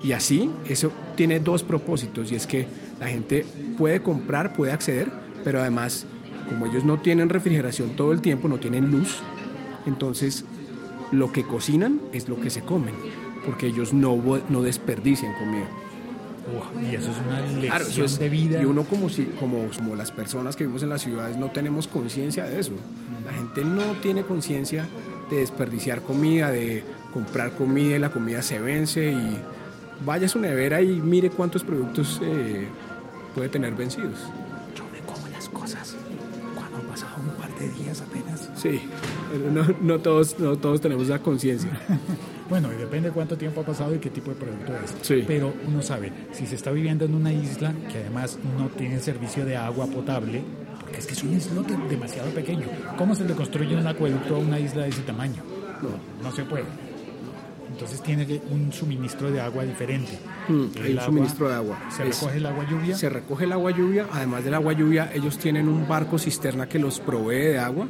Y 0.03 0.13
así, 0.13 0.51
eso 0.69 0.93
tiene 1.17 1.41
dos 1.41 1.63
propósitos, 1.63 2.31
y 2.31 2.35
es 2.35 2.47
que 2.47 2.67
la 3.01 3.09
gente 3.09 3.47
puede 3.79 4.03
comprar, 4.03 4.53
puede 4.53 4.73
acceder, 4.73 5.11
pero 5.43 5.61
además, 5.61 6.05
como 6.51 6.67
ellos 6.67 6.85
no 6.85 7.01
tienen 7.01 7.31
refrigeración 7.31 7.97
todo 7.97 8.13
el 8.13 8.21
tiempo, 8.21 8.47
no 8.47 8.59
tienen 8.59 8.91
luz, 8.91 9.21
entonces 9.87 10.45
lo 11.13 11.33
que 11.33 11.45
cocinan 11.45 11.99
es 12.13 12.29
lo 12.29 12.39
que 12.39 12.51
se 12.51 12.61
comen, 12.61 12.95
porque 13.47 13.69
ellos 13.69 13.95
no, 13.95 14.21
no 14.51 14.61
desperdician 14.61 15.33
comida. 15.39 15.82
Y 16.91 16.95
eso 16.95 17.11
es 17.11 17.17
una 17.27 17.41
lección 17.41 17.61
Claro, 17.63 17.85
eso 17.87 18.05
es- 18.05 18.19
de 18.19 18.29
vida. 18.29 18.61
Y 18.63 18.65
uno 18.65 18.85
como, 18.85 19.09
si, 19.09 19.25
como, 19.39 19.69
como 19.77 19.95
las 19.97 20.11
personas 20.11 20.57
que 20.57 20.65
vivimos 20.65 20.83
en 20.83 20.89
las 20.89 21.03
ciudades 21.03 21.37
no 21.37 21.51
tenemos 21.51 21.87
conciencia 21.89 22.45
de 22.45 22.59
eso. 22.61 22.73
La 23.25 23.33
gente 23.33 23.65
no 23.65 23.83
tiene 24.03 24.23
conciencia 24.23 24.87
de 25.31 25.37
desperdiciar 25.37 26.03
comida, 26.03 26.51
de 26.51 26.85
comprar 27.13 27.53
comida 27.53 27.97
y 27.97 27.99
la 27.99 28.11
comida 28.11 28.43
se 28.43 28.59
vence 28.59 29.13
y 29.13 29.39
vaya 30.05 30.27
a 30.27 30.29
su 30.29 30.39
nevera 30.41 30.81
y 30.83 31.01
mire 31.01 31.31
cuántos 31.31 31.63
productos 31.63 32.21
eh, 32.23 32.67
puede 33.35 33.49
tener 33.49 33.75
vencidos. 33.75 34.19
Yo 34.77 34.85
me 34.93 34.99
como 35.01 35.29
las 35.29 35.49
cosas 35.49 35.95
cuando 36.55 36.79
han 36.79 36.83
pasado 36.85 37.13
un 37.23 37.31
par 37.41 37.51
de 37.59 37.69
días 37.83 38.01
apenas. 38.03 38.51
Sí, 38.57 38.83
no, 39.53 39.65
no 39.81 40.01
todos, 40.01 40.39
no 40.39 40.57
todos 40.57 40.81
tenemos 40.81 41.05
esa 41.05 41.21
conciencia. 41.21 41.71
Bueno, 42.53 42.69
y 42.71 42.77
depende 42.77 43.09
de 43.09 43.15
cuánto 43.15 43.35
tiempo 43.39 43.63
ha 43.63 43.65
pasado 43.65 43.95
y 43.95 43.99
qué 43.99 44.11
tipo 44.11 44.31
de 44.31 44.37
producto 44.37 44.73
es. 44.85 44.95
Sí. 45.01 45.25
Pero 45.27 45.55
uno 45.67 45.81
sabe, 45.81 46.13
si 46.33 46.47
se 46.47 46.55
está 46.57 46.71
viviendo 46.71 47.07
en 47.07 47.15
una 47.15 47.33
isla 47.33 47.73
que 47.91 47.97
además 48.01 48.39
no 48.59 48.67
tiene 48.69 48.99
servicio 49.01 49.47
de 49.47 49.57
agua 49.57 49.87
potable, 49.87 50.43
porque 50.79 50.99
es 50.99 51.07
que 51.07 51.15
es 51.15 51.23
un 51.23 51.33
islote 51.35 51.75
demasiado 51.89 52.29
pequeño, 52.33 52.67
¿cómo 52.99 53.15
se 53.15 53.25
le 53.25 53.33
construye 53.33 53.75
un 53.75 53.87
acueducto 53.87 54.37
a 54.37 54.39
una 54.39 54.61
isla 54.61 54.83
de 54.83 54.91
ese 54.91 55.01
tamaño? 55.01 55.43
No, 55.81 56.29
no 56.29 56.37
se 56.37 56.45
puede. 56.45 56.65
Entonces 57.71 58.03
tiene 58.03 58.43
un 58.51 58.71
suministro 58.71 59.31
de 59.31 59.41
agua 59.41 59.65
diferente. 59.65 60.13
Mm, 60.49 60.65
El 60.77 60.85
hay 60.85 60.93
un 60.93 61.01
suministro 61.01 61.49
de 61.49 61.55
agua. 61.55 61.79
Se 61.89 62.07
Es- 62.07 62.21
recoge 62.21 62.37
el 62.37 62.45
agua 62.45 62.67
lluvia. 62.71 62.97
Se 62.97 63.09
recoge 63.09 63.45
el 63.45 63.53
agua 63.53 63.71
lluvia, 63.71 64.07
además 64.13 64.45
del 64.45 64.53
agua 64.53 64.75
lluvia, 64.75 65.11
ellos 65.15 65.39
tienen 65.39 65.69
un 65.69 65.89
barco 65.89 66.19
cisterna 66.19 66.69
que 66.69 66.79
los 66.79 67.01
provee 67.01 67.37
de 67.53 67.59
agua. 67.59 67.89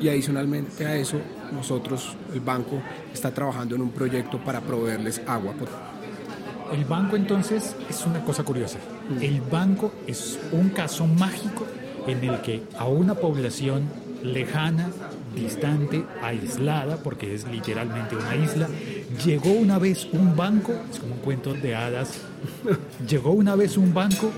Y 0.00 0.08
adicionalmente 0.08 0.84
a 0.84 0.96
eso, 0.96 1.18
nosotros, 1.52 2.14
el 2.32 2.40
banco, 2.40 2.80
está 3.12 3.32
trabajando 3.32 3.74
en 3.74 3.82
un 3.82 3.90
proyecto 3.90 4.38
para 4.38 4.60
proveerles 4.60 5.20
agua. 5.26 5.54
El 6.72 6.84
banco 6.84 7.16
entonces 7.16 7.76
es 7.88 8.06
una 8.06 8.24
cosa 8.24 8.44
curiosa. 8.44 8.78
El 9.20 9.40
banco 9.42 9.92
es 10.06 10.38
un 10.52 10.70
caso 10.70 11.06
mágico 11.06 11.66
en 12.06 12.24
el 12.24 12.40
que 12.40 12.62
a 12.78 12.86
una 12.86 13.14
población 13.14 13.88
lejana, 14.22 14.90
distante, 15.34 16.04
aislada, 16.22 16.96
porque 16.98 17.34
es 17.34 17.46
literalmente 17.46 18.16
una 18.16 18.36
isla, 18.36 18.68
llegó 19.24 19.50
una 19.50 19.78
vez 19.78 20.08
un 20.12 20.36
banco, 20.36 20.72
es 20.90 21.00
como 21.00 21.14
un 21.14 21.20
cuento 21.20 21.54
de 21.54 21.74
hadas, 21.74 22.20
llegó 23.08 23.32
una 23.32 23.56
vez 23.56 23.76
un 23.76 23.92
banco 23.92 24.30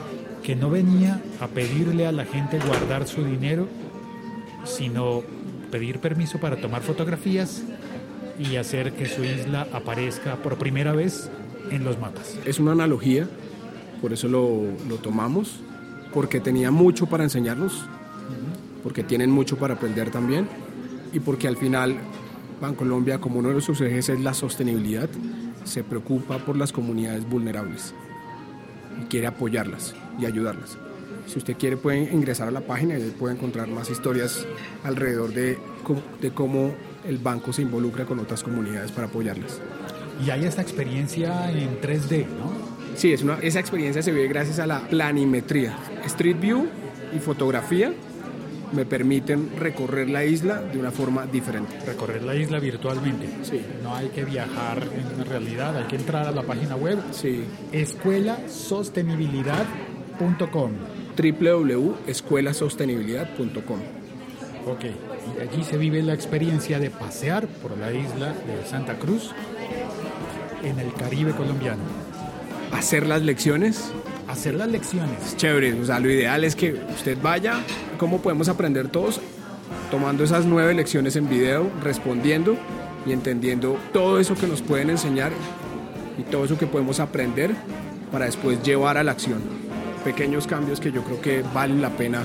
que 0.43 0.57
no 0.57 0.71
venía 0.71 1.21
a 1.41 1.47
pedirle 1.49 2.07
a 2.07 2.13
la 2.13 2.25
gente 2.25 2.59
guardar 2.59 3.07
su 3.07 3.25
dinero, 3.25 3.69
sino 4.65 5.23
pedir 5.75 5.99
permiso 5.99 6.39
para 6.39 6.55
tomar 6.55 6.83
fotografías 6.83 7.65
y 8.39 8.55
hacer 8.55 8.93
que 8.93 9.07
su 9.07 9.25
isla 9.25 9.67
aparezca 9.73 10.37
por 10.37 10.57
primera 10.57 10.93
vez 10.93 11.29
en 11.69 11.83
los 11.83 11.99
mapas. 11.99 12.39
Es 12.45 12.61
una 12.61 12.71
analogía, 12.71 13.27
por 14.01 14.13
eso 14.13 14.29
lo, 14.29 14.69
lo 14.89 14.99
tomamos, 14.99 15.57
porque 16.13 16.39
tenía 16.39 16.71
mucho 16.71 17.07
para 17.07 17.25
enseñarnos, 17.25 17.87
porque 18.85 19.03
tienen 19.03 19.33
mucho 19.33 19.57
para 19.57 19.75
aprender 19.75 20.13
también, 20.13 20.47
y 21.13 21.19
porque 21.19 21.49
al 21.49 21.57
final 21.57 21.97
Bancolombia, 22.61 23.19
como 23.19 23.41
uno 23.41 23.49
de 23.49 23.61
sus 23.61 23.81
ejes 23.81 24.11
es 24.11 24.21
la 24.21 24.33
sostenibilidad, 24.33 25.09
se 25.65 25.83
preocupa 25.83 26.39
por 26.39 26.57
las 26.57 26.71
comunidades 26.73 27.29
vulnerables 27.29 27.95
y 29.03 29.07
quiere 29.07 29.27
apoyarlas 29.27 29.93
y 30.21 30.27
ayudarlas. 30.27 30.79
Si 31.27 31.39
usted 31.39 31.57
quiere 31.57 31.77
puede 31.77 32.13
ingresar 32.13 32.49
a 32.49 32.51
la 32.51 32.61
página 32.61 32.99
y 32.99 33.03
puede 33.11 33.35
encontrar 33.35 33.69
más 33.69 33.91
historias 33.91 34.47
alrededor 34.83 35.33
de, 35.33 35.59
de 36.21 36.31
cómo 36.31 36.73
el 37.07 37.19
banco 37.19 37.53
se 37.53 37.63
involucra 37.63 38.05
con 38.05 38.19
otras 38.19 38.43
comunidades 38.43 38.93
para 38.93 39.07
apoyarlas. 39.07 39.61
Y 40.25 40.31
hay 40.31 40.45
esta 40.45 40.63
experiencia 40.63 41.51
en 41.51 41.81
3D, 41.81 42.27
¿no? 42.27 42.53
Sí, 42.95 43.13
es 43.13 43.23
una, 43.23 43.39
esa 43.41 43.59
experiencia 43.59 44.03
se 44.03 44.13
vive 44.13 44.29
gracias 44.29 44.61
a 44.61 44.67
la 44.67 44.81
planimetría. 44.81 45.77
Street 46.05 46.37
View 46.41 46.67
y 47.15 47.19
fotografía 47.19 47.93
me 48.73 48.85
permiten 48.85 49.51
recorrer 49.59 50.11
la 50.11 50.25
isla 50.25 50.61
de 50.61 50.79
una 50.79 50.91
forma 50.91 51.25
diferente. 51.27 51.79
Recorrer 51.87 52.23
la 52.23 52.35
isla 52.35 52.59
virtualmente. 52.59 53.29
Sí. 53.43 53.61
No 53.83 53.95
hay 53.95 54.09
que 54.09 54.25
viajar 54.25 54.83
en 54.83 55.25
realidad, 55.27 55.77
hay 55.77 55.85
que 55.85 55.97
entrar 55.97 56.27
a 56.27 56.33
la 56.33 56.43
página 56.43 56.77
web. 56.77 56.99
Sí. 57.13 57.45
Escuelasostenibilidad.com 57.73 60.73
www.escuelasostenibilidad.com 61.17 63.79
Ok, 64.67 64.85
y 64.85 65.41
allí 65.43 65.63
se 65.63 65.77
vive 65.77 66.03
la 66.03 66.15
experiencia 66.15 66.79
de 66.79 66.89
pasear 66.89 67.47
por 67.47 67.77
la 67.77 67.93
isla 67.93 68.29
de 68.29 68.67
Santa 68.67 68.99
Cruz 68.99 69.31
en 70.63 70.79
el 70.79 70.93
Caribe 70.95 71.33
colombiano. 71.33 71.83
Hacer 72.73 73.07
las 73.07 73.23
lecciones. 73.23 73.93
Hacer 74.27 74.55
las 74.55 74.69
lecciones. 74.69 75.37
Chévere, 75.37 75.75
o 75.75 75.85
sea, 75.85 76.01
lo 76.01 76.11
ideal 76.11 76.45
es 76.45 76.57
que 76.57 76.73
usted 76.73 77.19
vaya, 77.23 77.61
¿cómo 77.99 78.23
podemos 78.23 78.49
aprender 78.49 78.89
todos? 78.89 79.21
Tomando 79.91 80.25
esas 80.25 80.47
nueve 80.47 80.73
lecciones 80.73 81.15
en 81.17 81.29
video, 81.29 81.71
respondiendo 81.83 82.57
y 83.07 83.13
entendiendo 83.13 83.79
todo 83.93 84.19
eso 84.19 84.35
que 84.35 84.47
nos 84.47 84.63
pueden 84.63 84.89
enseñar 84.89 85.33
y 86.19 86.23
todo 86.23 86.47
eso 86.47 86.57
que 86.57 86.67
podemos 86.67 87.01
aprender 87.01 87.55
para 88.11 88.25
después 88.25 88.63
llevar 88.63 88.97
a 88.97 89.05
la 89.05 89.13
acción. 89.13 89.43
Pequeños 90.05 90.47
cambios 90.47 90.81
que 90.81 90.93
yo 90.93 91.03
creo 91.03 91.21
que 91.21 91.43
valen 91.55 91.81
la 91.81 91.91
pena 91.91 92.23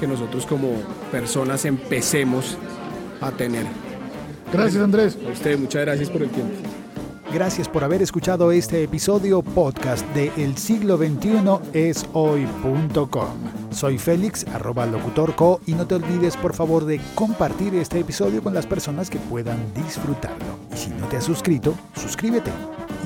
que 0.00 0.06
nosotros 0.06 0.46
como 0.46 0.72
personas 1.12 1.64
empecemos 1.64 2.58
a 3.20 3.30
tener. 3.30 3.66
Gracias 4.52 4.82
Andrés. 4.82 5.18
A 5.26 5.30
usted, 5.30 5.58
muchas 5.58 5.82
gracias 5.82 6.10
por 6.10 6.22
el 6.22 6.30
tiempo. 6.30 6.54
Gracias 7.32 7.68
por 7.68 7.84
haber 7.84 8.02
escuchado 8.02 8.50
este 8.50 8.82
episodio 8.82 9.42
podcast 9.42 10.04
de 10.14 10.32
El 10.36 10.56
siglo 10.56 10.96
XXI 10.96 11.60
es 11.72 12.04
hoy.com. 12.12 13.28
Soy 13.70 13.98
Félix, 13.98 14.44
arroba 14.48 14.84
locutorco, 14.86 15.60
y 15.64 15.74
no 15.74 15.86
te 15.86 15.94
olvides 15.94 16.36
por 16.36 16.54
favor 16.54 16.86
de 16.86 17.00
compartir 17.14 17.76
este 17.76 18.00
episodio 18.00 18.42
con 18.42 18.52
las 18.52 18.66
personas 18.66 19.08
que 19.08 19.18
puedan 19.18 19.58
disfrutarlo. 19.74 20.58
Y 20.74 20.76
si 20.76 20.90
no 20.90 21.06
te 21.06 21.18
has 21.18 21.24
suscrito, 21.24 21.76
suscríbete 21.94 22.50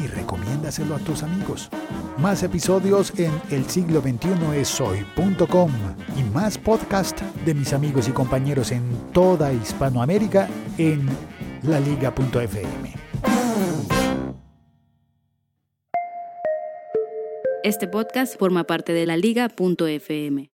y 0.02 0.06
recomiéndaselo 0.06 0.94
a 0.94 0.98
tus 0.98 1.22
amigos. 1.22 1.70
Más 2.18 2.42
episodios 2.42 3.12
en 3.18 3.32
el 3.50 3.68
siglo 3.68 4.00
21 4.02 4.52
es 4.54 4.80
hoy.com 4.80 5.70
y 6.16 6.22
más 6.34 6.58
podcast 6.58 7.20
de 7.44 7.54
mis 7.54 7.72
amigos 7.72 8.08
y 8.08 8.12
compañeros 8.12 8.72
en 8.72 8.82
toda 9.12 9.52
Hispanoamérica 9.52 10.48
en 10.78 11.08
laliga.fm. 11.62 12.94
Este 17.64 17.88
podcast 17.88 18.38
forma 18.38 18.64
parte 18.64 18.92
de 18.92 19.06
la 19.06 19.16
liga.fm. 19.16 20.42